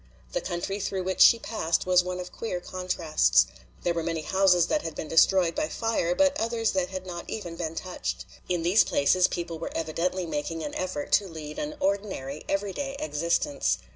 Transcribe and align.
The 0.31 0.41
country 0.41 0.79
through 0.79 1.03
which 1.03 1.21
she 1.21 1.37
passed 1.37 1.85
was 1.85 2.03
one 2.03 2.19
of 2.19 2.31
queer 2.31 2.59
contrasts. 2.59 3.45
There 3.83 3.93
were 3.93 4.01
many 4.01 4.23
houses 4.23 4.65
that 4.65 4.81
had 4.81 4.95
been 4.95 5.07
destroyed 5.07 5.53
by 5.53 5.67
fire, 5.69 6.15
but 6.15 6.35
others 6.39 6.71
that 6.71 6.89
had 6.89 7.05
not 7.05 7.29
even 7.29 7.55
been 7.55 7.75
touched. 7.75 8.25
In 8.49 8.63
these 8.63 8.83
places 8.83 9.27
people 9.27 9.59
were 9.59 9.69
evidently 9.77 10.25
making 10.25 10.63
an 10.63 10.73
effort 10.73 11.11
to 11.11 11.27
lead 11.27 11.59
an 11.59 11.75
ordinary, 11.79 12.43
everyday 12.49 12.95
existence. 12.97 13.77